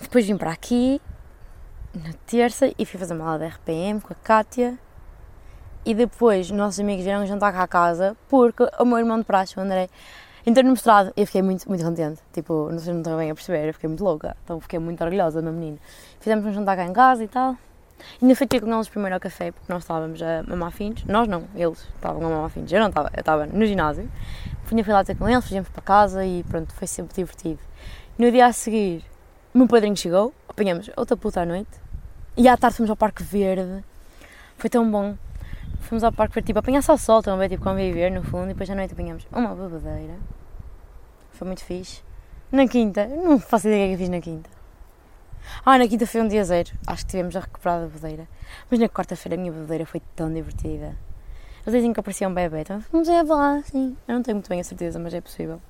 [0.00, 1.00] Depois vim para aqui
[1.94, 4.78] na terça e fui fazer uma aula de RPM com a Kátia.
[5.84, 9.58] E depois nossos amigos vieram jantar cá à casa porque o meu irmão de praxe,
[9.58, 9.88] o André,
[10.48, 12.22] Entrei no mestrado e eu fiquei muito, muito contente.
[12.32, 14.34] Tipo, não sei, não estava bem a perceber, eu fiquei muito louca.
[14.42, 15.76] Então fiquei muito orgulhosa da menina.
[16.20, 17.54] Fizemos um jantar cá em casa e tal.
[18.22, 21.04] Ainda fui ter com eles primeiro ao café, porque nós estávamos a mamar fins.
[21.04, 22.72] Nós não, eles estavam a mamar fins.
[22.72, 24.08] Eu não estava, eu estava no ginásio.
[24.64, 27.60] Fui, fui lá ter com eles, fizemos para casa e pronto, foi sempre divertido.
[28.16, 29.04] No dia a seguir,
[29.58, 31.68] o meu padrinho chegou, apanhamos outra puta à noite.
[32.36, 33.82] E à tarde fomos ao Parque Verde.
[34.56, 35.16] Foi tão bom.
[35.80, 38.44] Fomos ao Parque Verde, tipo, apanhar só o sol, também, tipo, conviver no fundo.
[38.44, 40.14] E depois à noite apanhamos uma bebedeira.
[41.32, 42.04] Foi muito fixe.
[42.52, 44.48] Na quinta, não faço ideia do que é que fiz na quinta.
[45.66, 46.70] Ah, na quinta foi um dia zero.
[46.86, 48.28] Acho que tivemos a recuperar a bebedeira.
[48.70, 50.96] Mas na quarta-feira a minha bebedeira foi tão divertida.
[51.66, 53.96] Eles dizem que eu parecia um bebê, então vamos é lá, sim.
[54.06, 55.60] Eu não tenho muito bem a certeza, mas é possível.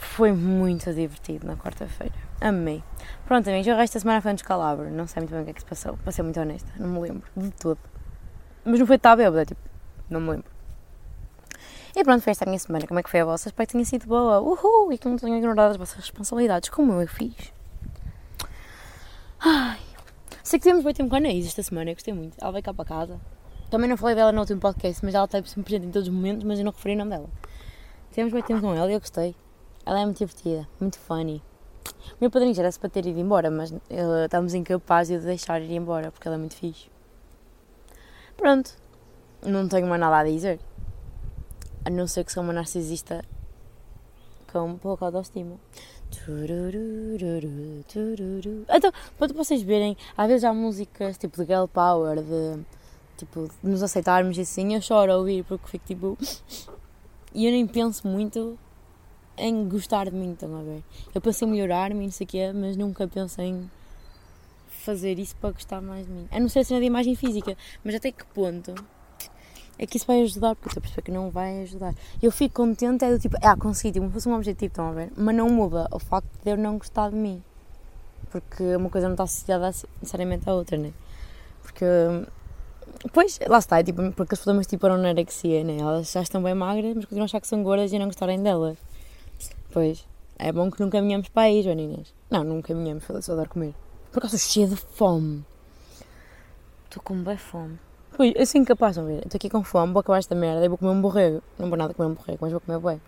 [0.00, 2.14] Foi muito divertido na quarta-feira.
[2.40, 2.82] Amei.
[3.26, 4.90] Pronto, amigos, o resto da semana foi um descalabro.
[4.90, 6.72] Não sei muito bem o que é que se passou, para ser muito honesta.
[6.78, 7.78] Não me lembro de tudo.
[8.64, 9.60] Mas não foi de estar bêbada, tipo,
[10.08, 10.50] não me lembro.
[11.94, 12.86] E pronto, foi esta a minha semana.
[12.86, 13.48] Como é que foi a vossa?
[13.48, 14.40] Espero que tenha sido boa.
[14.40, 14.90] Uhul!
[14.90, 17.52] E que não tenham ignorado as vossas responsabilidades, como eu fiz.
[19.38, 19.78] Ai.
[20.42, 22.36] Sei que tivemos bem tempo com a Anaís esta semana, eu gostei muito.
[22.40, 23.20] Ela veio cá para casa.
[23.70, 26.14] Também não falei dela no último podcast, mas ela está sempre presente em todos os
[26.14, 27.28] momentos, mas eu não referi o nome dela.
[28.10, 29.36] Tivemos bem tempo com ela e eu gostei.
[29.90, 31.42] Ela é muito divertida, muito funny.
[32.12, 35.60] O meu padrinho já era-se para ter ido embora, mas uh, estávamos incapazes de deixar
[35.60, 36.88] ir embora, porque ela é muito fixe.
[38.36, 38.72] Pronto.
[39.42, 40.60] Não tenho mais nada a dizer.
[41.84, 43.24] A não ser que sou uma narcisista
[44.52, 45.56] com pouca autoestima.
[48.68, 52.64] Então, para vocês verem, às vezes há músicas tipo de girl power, de
[53.16, 56.18] tipo de nos aceitarmos e assim, eu choro a ouvir porque fico tipo.
[57.32, 58.58] E eu nem penso muito
[59.40, 60.82] em gostar de mim, estão a ver?
[61.14, 63.70] Eu penso em melhorar-me e não sei o quê, mas nunca penso em
[64.68, 66.28] fazer isso para gostar mais de mim.
[66.30, 68.74] A não ser a cena de imagem física, mas até que ponto
[69.78, 71.94] é que isso vai ajudar, porque estou a perceber que não vai ajudar.
[72.22, 75.10] Eu fico contente, é do tipo, ah, consegui, tipo, fosse um objetivo, estão a ver?
[75.16, 77.42] Mas não muda o facto de eu não gostar de mim.
[78.30, 80.92] Porque uma coisa não está associada necessariamente à outra, né?
[81.62, 81.84] Porque,
[83.10, 85.78] pois, lá está, é, tipo, porque as pessoas tipo anorexia, né?
[85.78, 88.42] Elas já estão bem magras, mas continuam a achar que são gordas e não gostarem
[88.42, 88.76] delas.
[89.72, 90.04] Pois,
[90.36, 92.12] é bom que não caminhamos para aí, Joaninhas.
[92.28, 93.72] Não, não caminhamos, só dar comer.
[94.10, 95.44] Por acaso cheia de fome.
[96.86, 97.78] Estou com bem fome.
[98.16, 99.24] Pois, eu sou incapaz, de ver.
[99.24, 101.40] Estou aqui com fome, vou acabar esta merda e vou comer um borrego.
[101.56, 103.00] Não vou nada comer um borrego, mas vou comer bem.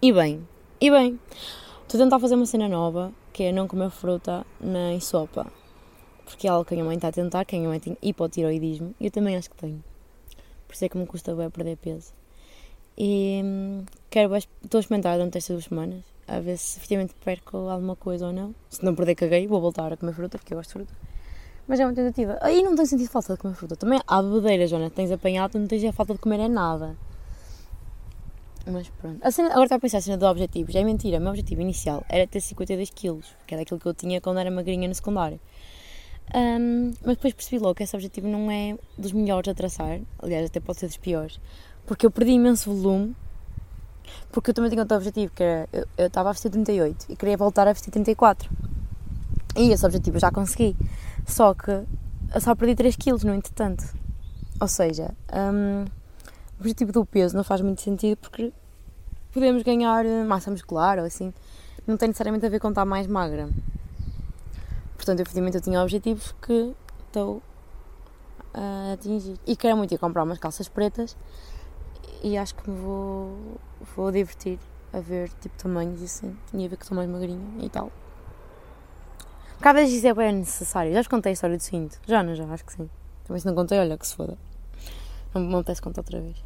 [0.00, 0.48] E bem,
[0.80, 1.20] e bem.
[1.82, 5.46] Estou a tentar fazer uma cena nova, que é não comer fruta nem sopa.
[6.24, 7.98] Porque é algo que a minha mãe está a tentar, que a minha mãe tem
[8.00, 9.84] hipotiroidismo, e eu também acho que tenho.
[10.66, 12.12] Por isso é que me custa bem perder peso.
[12.96, 17.56] E hum, quero, estou a experimentar durante estas duas semanas, a ver se efetivamente perco
[17.68, 18.54] alguma coisa ou não.
[18.70, 20.94] Se não perder, caguei, vou voltar a comer fruta, porque eu gosto de fruta.
[21.68, 22.38] Mas é uma tentativa.
[22.40, 23.76] Aí não tenho sentido falta de comer fruta.
[23.76, 24.88] Também há bebedeiras, Joana.
[24.88, 26.96] Tens apanhado, não tens a falta de comer é nada.
[28.66, 29.18] Mas pronto.
[29.20, 30.74] A cena, agora está a pensar a cena de objetivos.
[30.74, 31.18] É mentira.
[31.18, 34.38] O meu objetivo inicial era ter 52 quilos, que era aquilo que eu tinha quando
[34.38, 35.40] era magrinha no secundário.
[36.34, 40.00] Um, mas depois percebi logo que esse objetivo não é dos melhores a traçar.
[40.20, 41.40] Aliás, até pode ser dos piores.
[41.86, 43.16] Porque eu perdi imenso volume.
[44.30, 45.68] Porque eu também tinha outro objetivo, que era.
[45.72, 48.50] Eu, estava a vestir 38 e queria voltar a vestir 34.
[49.56, 50.76] E esse objetivo eu já consegui.
[51.26, 53.84] Só que eu só perdi 3 kg no entretanto.
[54.60, 55.84] Ou seja, um,
[56.58, 58.52] o objetivo do peso não faz muito sentido porque
[59.32, 61.32] podemos ganhar massa muscular ou assim.
[61.86, 63.48] Não tem necessariamente a ver com estar mais magra.
[64.96, 66.74] Portanto, efetivamente eu tinha objetivos que
[67.06, 67.40] estou
[68.52, 69.38] a atingir.
[69.46, 71.16] E quero muito ir comprar umas calças pretas
[72.26, 73.38] e acho que me vou,
[73.94, 74.58] vou divertir
[74.92, 76.36] a ver tipo tamanhos e assim.
[76.52, 77.92] E a ver que estou mais magrinha e tal.
[79.52, 80.92] Porque às vezes isso é bem necessário.
[80.92, 82.00] Já vos contei a história do cinto?
[82.04, 82.44] Já, não já?
[82.52, 82.90] Acho que sim.
[83.24, 84.36] Também se não contei, olha que se foda.
[85.32, 86.36] Não me apetece contar outra vez.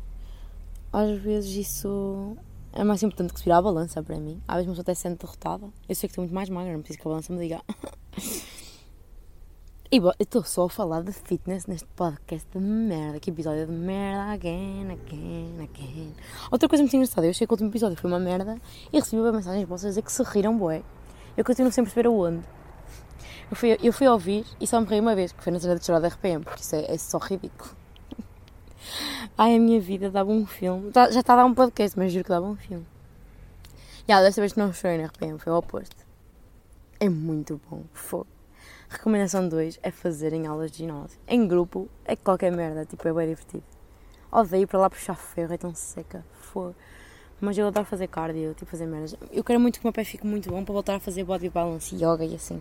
[0.93, 2.37] Às vezes isso
[2.75, 4.39] é mais importante que subir à balança para mim.
[4.47, 5.65] Às vezes uma pessoa até se sente derrotada.
[5.89, 7.63] Eu sei que estou muito mais magra, não preciso que a balança me diga.
[9.93, 13.19] E bom, eu estou só a falar de fitness neste podcast de merda.
[13.19, 16.15] Que episódio de merda, again, again, again.
[16.49, 18.57] Outra coisa muito engraçada, eu achei que o último episódio foi uma merda
[18.93, 20.85] e recebi uma mensagem de vocês dizer que se riram, bué.
[21.37, 22.47] Eu continuo sempre a perceber aonde.
[23.51, 25.75] Eu fui, eu fui ouvir e só me ri uma vez, que foi na cena
[25.75, 27.73] de chorar da RPM, porque isso é, é só ridículo.
[29.37, 30.93] Ai, a minha vida dava um filme.
[30.93, 32.87] Tá, já está a dar um podcast, mas juro que dava um filme.
[34.07, 36.07] E yeah, desta vez não chorei na RPM, foi o oposto.
[37.01, 37.83] É muito bom.
[37.93, 38.29] Fogo.
[38.93, 41.17] Recomendação 2 é fazerem aulas de ginásio.
[41.29, 43.63] Em grupo é qualquer merda, tipo, é bem divertido.
[44.33, 46.27] Odeio para lá puxar ferro, é tão seca.
[46.33, 46.75] Fogo.
[47.41, 49.15] Mas eu adoro fazer cardio, tipo, fazer merdas.
[49.31, 51.49] Eu quero muito que o meu pé fique muito bom para voltar a fazer body
[51.49, 52.61] balance, yoga e assim.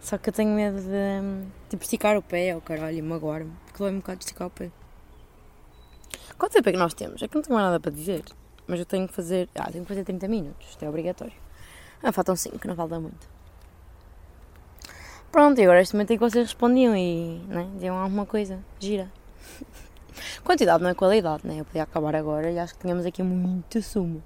[0.00, 3.50] Só que eu tenho medo de tipo, esticar o pé ou caralho, magoar-me.
[3.64, 4.70] Porque dói um bocado de esticar o pé.
[6.38, 7.20] Quanto tempo é que nós temos?
[7.20, 8.22] É que não tenho mais nada para dizer.
[8.68, 9.48] mas eu tenho que fazer.
[9.56, 11.34] Ah, tenho que fazer 30 minutos, isto é obrigatório.
[12.00, 13.35] Ah, faltam 5, não falta muito.
[15.36, 19.12] Pronto, e agora este momento em que vocês respondiam e né, diziam alguma coisa, gira.
[20.42, 21.60] Quantidade não é qualidade, né?
[21.60, 24.24] Eu podia acabar agora e acho que tínhamos aqui muito sumo.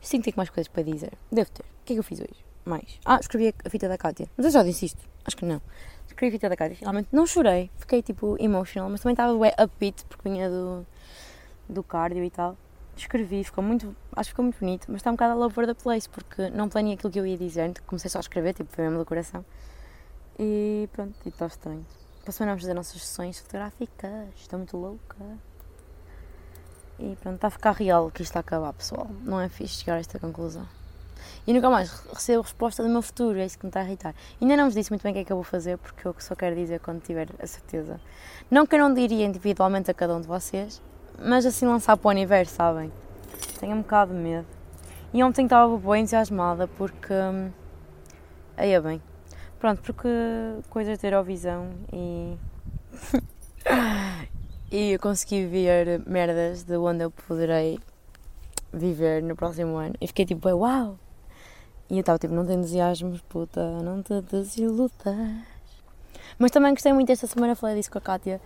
[0.00, 1.12] Sim, tenho mais coisas para dizer.
[1.30, 1.62] Devo ter.
[1.62, 2.44] O que é que eu fiz hoje?
[2.64, 2.98] Mais.
[3.04, 4.28] Ah, escrevi a fita da Kátia.
[4.36, 5.08] Mas eu já disse isto.
[5.24, 5.62] Acho que não.
[6.08, 6.78] Escrevi a fita da Kátia.
[6.78, 7.70] Finalmente não chorei.
[7.76, 10.84] Fiquei tipo emotional, mas também estava upbeat porque vinha do,
[11.68, 12.56] do cardio e tal.
[12.96, 13.94] Escrevi, ficou muito.
[14.16, 16.68] Acho que ficou muito bonito, mas está um bocado all over the place porque não
[16.68, 17.72] planeei aquilo que eu ia dizer.
[17.86, 19.44] Comecei só a escrever, tipo, foi mesmo do coração.
[20.38, 21.86] E pronto, e está estranho.
[22.24, 24.28] Passou a fazer nossas sessões fotográficas.
[24.36, 25.16] Estou muito louca.
[26.98, 29.08] E pronto, está a ficar real que isto está a acabar, pessoal.
[29.22, 30.66] Não é fixe chegar a esta conclusão.
[31.46, 34.14] E nunca mais recebo resposta do meu futuro, é isso que me está a irritar.
[34.40, 36.14] Ainda não vos disse muito bem o que é que eu vou fazer, porque eu
[36.18, 38.00] só quero dizer quando tiver a certeza.
[38.50, 40.80] Não que eu não diria individualmente a cada um de vocês,
[41.18, 42.92] mas assim lançar para o universo, sabem?
[43.58, 44.46] Tenho um bocado de medo.
[45.12, 47.12] E ontem estava bem entusiasmada porque.
[47.12, 47.50] Hum,
[48.56, 49.02] aí é bem.
[49.64, 50.10] Pronto, porque
[50.68, 52.36] coisas de Eurovisão e.
[54.70, 57.80] e eu consegui ver merdas de onde eu poderei
[58.70, 59.94] viver no próximo ano.
[60.02, 60.98] E fiquei tipo, uau!
[61.88, 65.16] E eu estava tipo, não te entusiasmos, puta, não te desiludas.
[66.38, 68.42] Mas também gostei muito esta semana, falei disso com a Kátia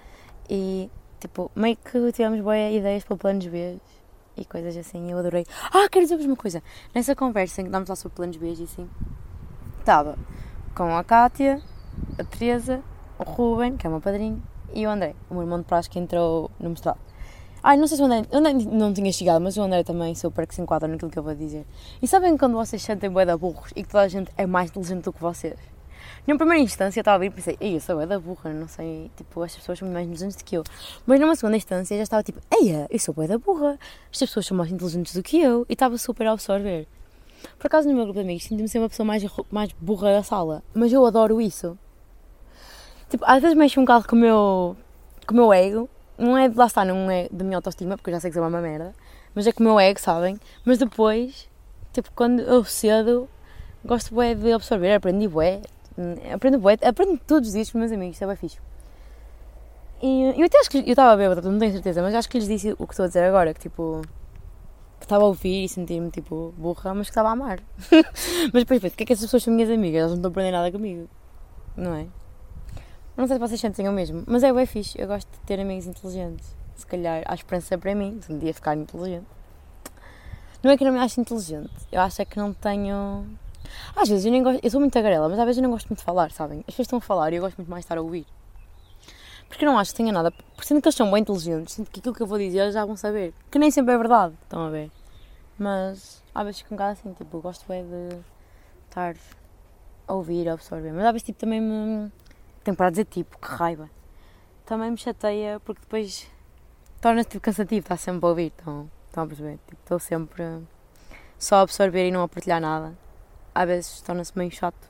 [0.49, 3.79] e tipo, meio que tivemos boas ideias para planos B
[4.37, 5.11] e coisas assim.
[5.11, 5.45] Eu adorei.
[5.73, 6.63] Ah, quero dizer-vos uma coisa.
[6.95, 8.89] Nessa conversa em que dámos lá sobre planos B e assim,
[9.81, 10.17] estava
[10.79, 11.61] com a Kátia,
[12.17, 12.81] a Teresa,
[13.19, 14.41] o Ruben, que é o meu padrinho,
[14.73, 17.01] e o André, o meu irmão de praxe que entrou no mestrado.
[17.61, 20.15] Ai, não sei se o André, o André não tinha chegado, mas o André também
[20.15, 21.67] super que se enquadra naquilo que eu vou dizer.
[22.01, 25.03] E sabem quando vocês sentem bué burros e que toda a gente é mais inteligente
[25.03, 25.59] do que vocês?
[26.25, 28.53] Numa primeira instância eu estava a vir e pensei, ei, eu sou bué da burra,
[28.53, 30.63] não sei, tipo, estas pessoas são mais inteligentes do que eu.
[31.05, 33.77] Mas numa segunda instância já estava tipo, ei, eu sou bué da burra,
[34.13, 35.67] estas pessoas são mais inteligentes do que eu.
[35.69, 36.87] E estava super a absorver.
[37.59, 40.23] Por acaso no meu grupo de amigos sinto-me ser uma pessoa mais, mais burra da
[40.23, 41.79] sala, mas eu adoro isso.
[43.09, 44.77] Tipo, às vezes mexo um bocado com o meu,
[45.27, 48.15] com o meu ego, não é lá estar, não é da minha autoestima, porque eu
[48.15, 48.95] já sei que sou uma merda,
[49.35, 50.39] mas é com o meu ego, sabem?
[50.65, 51.49] Mas depois,
[51.93, 53.29] tipo, quando eu cedo,
[53.85, 55.63] gosto bué de absorver, aprendi bué,
[56.33, 58.59] aprendo bué, aprendo todos os dias com meus amigos, isso é bem fixe.
[60.03, 62.39] E eu até acho que, eu estava a ver, não tenho certeza, mas acho que
[62.39, 64.03] lhes disse o que estou a dizer agora, que tipo,
[65.09, 67.61] estava a ouvir e sentir-me tipo burra, mas que estava a amar.
[68.53, 70.01] mas depois o que é que essas pessoas são minhas amigas?
[70.01, 71.09] Elas não estão a aprender nada comigo,
[71.77, 72.07] não é?
[73.17, 75.01] Não sei se vocês sentem o mesmo, mas é bem fixe.
[75.01, 76.57] Eu gosto de ter amigos inteligentes.
[76.77, 79.27] Se calhar há esperança para mim de um dia ficar inteligente.
[80.63, 83.27] Não é que não me acho inteligente, eu acho é que não tenho.
[83.97, 84.61] Às vezes eu nem gosto.
[84.63, 86.61] Eu sou muito tagarela, mas às vezes eu não gosto muito de falar, sabem?
[86.61, 88.27] As pessoas estão a falar e eu gosto muito mais de estar a ouvir.
[89.49, 90.31] Porque eu não acho que tenha nada.
[90.31, 92.75] Porque sinto que eles são bem inteligentes, sinto que aquilo que eu vou dizer eles
[92.75, 93.33] já vão saber.
[93.51, 94.91] Que nem sempre é verdade, estão a ver?
[95.59, 98.19] Mas às vezes fico um bocado assim, tipo, gosto é de
[98.89, 99.17] estar
[100.07, 100.93] a ouvir, a absorver.
[100.93, 102.13] Mas às vezes tipo, também me
[102.63, 103.91] tenho para dizer tipo, que raiva.
[104.65, 106.29] Também me chateia porque depois
[107.01, 109.59] torna-se tipo, cansativo, está sempre a ouvir, estão, estão a perceber?
[109.67, 110.45] Tipo, estou sempre
[111.39, 112.97] só a absorver e não a partilhar nada.
[113.55, 114.89] Às vezes torna-se meio chato.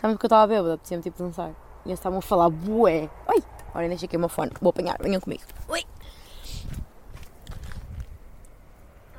[0.00, 1.50] Sabe que eu estava bêbada, apetecia-me tipo dançar.
[1.84, 3.10] E eles estavam a falar, bué.
[3.26, 3.57] Oi!
[3.74, 5.42] Olha, deixa aqui o meu fone, vou apanhar, venham comigo.
[5.68, 5.84] Oi!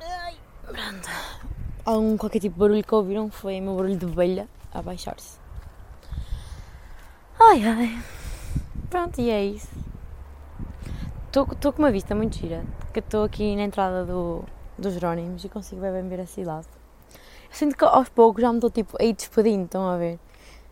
[0.00, 0.34] Ai,
[0.66, 1.08] pronto.
[1.84, 5.38] Algum qualquer tipo de barulho que ouviram foi o meu barulho de velha a baixar-se.
[7.38, 8.02] Ai ai.
[8.90, 9.68] Pronto, e é isso.
[11.26, 12.64] Estou com uma vista muito gira.
[12.92, 14.44] Que estou aqui na entrada do,
[14.76, 16.66] dos Jerónimos e consigo bem ver a cidade.
[17.50, 20.18] Eu sinto que aos poucos já me estou tipo aí despedindo, estão a ver?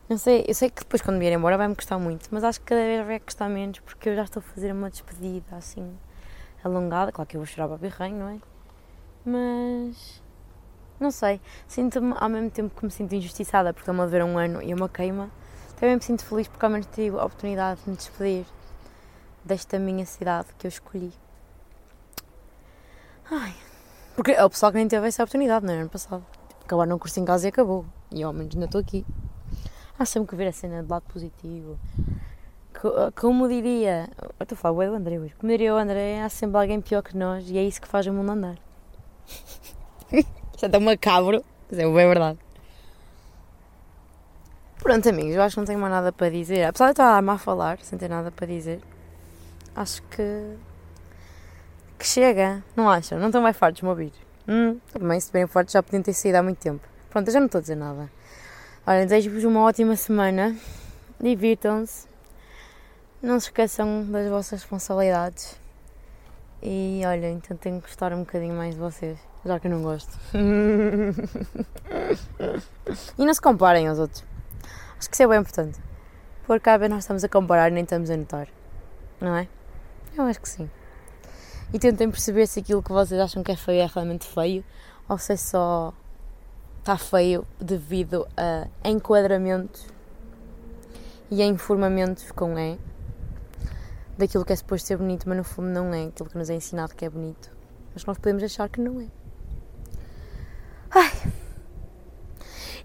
[0.09, 2.66] Não sei, eu sei que depois quando vier embora vai-me custar muito, mas acho que
[2.66, 5.97] cada vez vai custar menos porque eu já estou a fazer uma despedida assim
[6.64, 7.12] alongada.
[7.12, 8.38] Claro que eu vou chorar para birranho, não é?
[9.25, 10.23] Mas
[10.99, 14.38] não sei, sinto-me ao mesmo tempo que me sinto injustiçada porque estou-me a ver um
[14.38, 15.31] ano e uma queima
[15.79, 18.44] também me sinto feliz porque ao menos tive a oportunidade de me despedir
[19.44, 21.12] desta minha cidade que eu escolhi.
[23.31, 23.55] Ai,
[24.16, 25.81] porque é o pessoal que nem teve essa oportunidade no é?
[25.81, 26.27] ano passado.
[26.64, 27.87] Acabaram o curso em casa e acabou.
[28.11, 29.07] E ao menos ainda estou aqui.
[29.98, 31.76] Há sempre que ver a cena do lado positivo.
[33.16, 34.08] Como diria.
[34.16, 35.34] Eu estou a falar o André hoje.
[35.34, 38.06] Como diria o André, há sempre alguém pior que nós e é isso que faz
[38.06, 38.56] o mundo andar.
[40.12, 42.38] Isto é tão macabro, mas é bem verdade.
[44.78, 46.64] Pronto, amigos, eu acho que não tenho mais nada para dizer.
[46.64, 48.80] Apesar de estar a a falar, sem ter nada para dizer,
[49.74, 50.56] acho que.
[51.98, 53.18] que chega, não acham?
[53.18, 54.12] Não estão mais fartos de me ouvir?
[54.46, 56.87] Hum, também, se bem fortes, já podiam ter saído há muito tempo.
[57.11, 58.08] Pronto, eu já não estou a dizer nada.
[58.88, 60.57] Olha, desejo-vos uma ótima semana.
[61.20, 62.09] Divirtam-se.
[63.20, 65.61] Não se esqueçam das vossas responsabilidades.
[66.62, 69.83] E olha, então tenho que gostar um bocadinho mais de vocês, já que eu não
[69.83, 70.18] gosto.
[73.18, 74.24] e não se comparem aos outros.
[74.98, 75.79] Acho que isso é bem importante.
[76.46, 78.48] Porque vezes nós estamos a comparar e nem estamos a notar.
[79.20, 79.46] Não é?
[80.16, 80.70] Eu acho que sim.
[81.74, 84.64] E tentem perceber se aquilo que vocês acham que é feio é realmente feio
[85.07, 85.92] ou se é só
[86.88, 89.87] está feio devido a enquadramentos
[91.31, 92.79] e a informamentos com é
[94.16, 96.55] daquilo que é suposto ser bonito, mas no fundo não é aquilo que nos é
[96.55, 97.51] ensinado que é bonito.
[97.92, 99.07] Mas nós podemos achar que não é.
[100.90, 101.12] Ai.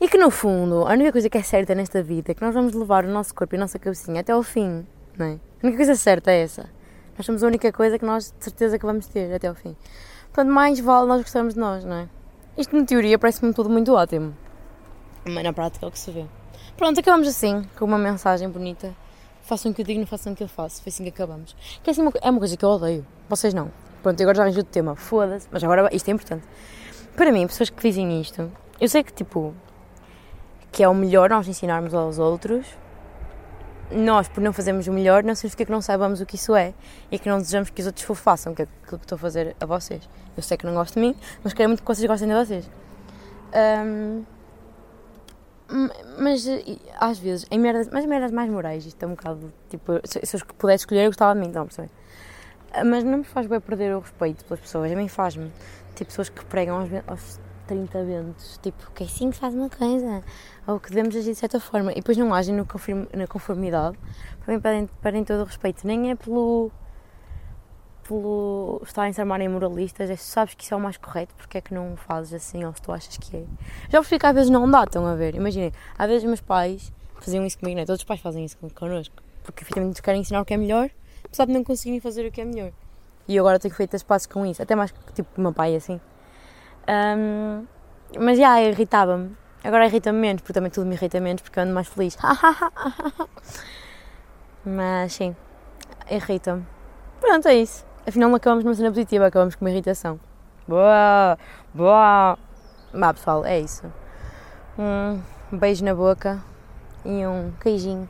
[0.01, 2.53] E que no fundo, a única coisa que é certa nesta vida é que nós
[2.53, 4.85] vamos levar o nosso corpo e a nossa cabecinha até ao fim,
[5.17, 5.31] não é?
[5.31, 6.69] A única coisa certa é essa.
[7.17, 9.77] Nós somos a única coisa que nós de certeza que vamos ter até ao fim.
[10.25, 12.22] Portanto, mais vale nós gostarmos de nós, não é?
[12.57, 14.35] Isto na teoria parece-me tudo muito ótimo,
[15.25, 16.25] mas na prática é o que se vê.
[16.77, 18.93] Pronto, acabamos assim, com uma mensagem bonita.
[19.41, 20.81] Façam o que eu digo, não façam o que eu faço.
[20.81, 21.55] Foi assim que acabamos.
[21.83, 23.05] Que é, assim uma, é uma coisa que eu odeio.
[23.27, 23.71] Vocês não.
[24.01, 24.95] Pronto, agora já arranjo o tema.
[24.95, 25.47] Foda-se.
[25.51, 26.43] Mas agora isto é importante.
[27.15, 29.53] Para mim, pessoas que dizem isto, eu sei que tipo.
[30.71, 32.65] que é o melhor nós ensinarmos aos outros.
[33.95, 36.73] Nós, por não fazermos o melhor, não significa que não saibamos o que isso é
[37.11, 39.55] e que não desejamos que os outros façam, que é aquilo que estou a fazer
[39.59, 40.07] a vocês.
[40.35, 42.69] Eu sei que não gosto de mim, mas quero muito que vocês gostem de vocês.
[43.55, 44.23] Um,
[46.19, 46.45] mas
[46.99, 50.37] às vezes, em merdas, mas merdas mais morais, isto é um bocado tipo, se, se
[50.37, 51.91] eu pudesse escolher, eu gostava de mim, não percebem?
[52.85, 55.51] Mas não me faz bem perder o respeito pelas pessoas, a mim faz-me.
[55.95, 59.69] Tipo, pessoas que pregam aos, aos 30 ventos, tipo, que é assim que faz uma
[59.69, 60.23] coisa,
[60.67, 63.97] ou que devemos agir de certa forma, e depois não agem na conformidade,
[64.43, 66.71] para mim pedem, pedem todo o respeito, nem é pelo
[68.03, 71.73] pelo estarem-se armarem moralistas, é sabes que isso é o mais correto, porque é que
[71.73, 73.43] não fazes assim, ou se tu achas que é.
[73.89, 75.35] Já percebi que às vezes não dá, estão a ver.
[75.35, 77.85] Imaginem, às vezes meus pais faziam isso comigo, não é?
[77.85, 80.89] Todos os pais fazem isso connosco, porque efetivamente querem ensinar o que é melhor,
[81.23, 82.71] apesar de não conseguirem fazer o que é melhor.
[83.27, 85.75] E eu agora tenho feito as passos com isso, até mais que tipo meu pai,
[85.75, 85.99] assim.
[86.87, 87.65] Um,
[88.19, 89.35] mas já, irritava-me.
[89.63, 92.17] Agora irrita-me menos, porque também tudo me irrita menos, porque eu ando mais feliz.
[94.65, 95.35] mas sim,
[96.09, 96.65] irrita-me.
[97.19, 97.85] Pronto, é isso.
[98.05, 100.19] Afinal, não acabamos numa cena positiva, acabamos com uma irritação.
[100.67, 101.37] Boa!
[101.73, 102.37] Boa!
[102.93, 103.83] Vá pessoal, é isso.
[104.77, 105.21] Um
[105.57, 106.43] beijo na boca
[107.05, 108.09] e um queijinho.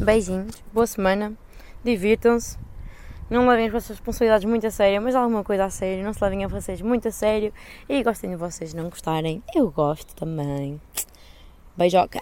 [0.00, 1.34] Beijinhos, boa semana,
[1.84, 2.58] divirtam-se,
[3.30, 6.22] não levem as vossas responsabilidades muito a sério, mas alguma coisa a sério, não se
[6.22, 7.52] levem a vocês muito a sério
[7.88, 9.42] e gostem de vocês não gostarem.
[9.54, 10.80] Eu gosto também.
[11.76, 12.20] Beijoca!